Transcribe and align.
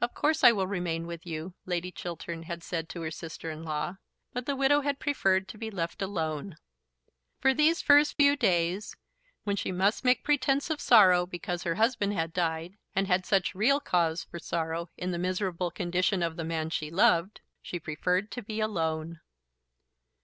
"Of 0.00 0.14
course 0.14 0.44
I 0.44 0.52
will 0.52 0.68
remain 0.68 1.04
with 1.04 1.26
you," 1.26 1.54
Lady 1.66 1.90
Chiltern 1.90 2.44
had 2.44 2.62
said 2.62 2.88
to 2.90 3.02
her 3.02 3.10
sister 3.10 3.50
in 3.50 3.64
law; 3.64 3.96
but 4.32 4.46
the 4.46 4.54
widow 4.54 4.82
had 4.82 5.00
preferred 5.00 5.48
to 5.48 5.58
be 5.58 5.68
left 5.68 6.00
alone. 6.00 6.54
For 7.40 7.52
these 7.52 7.82
first 7.82 8.16
few 8.16 8.36
days, 8.36 8.94
when 9.42 9.56
she 9.56 9.72
must 9.72 10.04
make 10.04 10.22
pretence 10.22 10.70
of 10.70 10.80
sorrow 10.80 11.26
because 11.26 11.64
her 11.64 11.74
husband 11.74 12.12
had 12.12 12.32
died; 12.32 12.78
and 12.94 13.08
had 13.08 13.26
such 13.26 13.52
real 13.52 13.80
cause 13.80 14.22
for 14.22 14.38
sorrow 14.38 14.90
in 14.96 15.10
the 15.10 15.18
miserable 15.18 15.72
condition 15.72 16.22
of 16.22 16.36
the 16.36 16.44
man 16.44 16.70
she 16.70 16.88
loved, 16.92 17.40
she 17.60 17.80
preferred 17.80 18.30
to 18.30 18.42
be 18.42 18.60
alone. 18.60 19.18